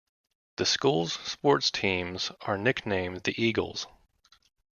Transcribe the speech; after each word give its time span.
The 0.55 0.65
school's 0.65 1.13
sports 1.29 1.69
teams 1.69 2.31
are 2.41 2.57
nicknamed 2.57 3.21
the 3.21 3.39
Eagles. 3.39 3.85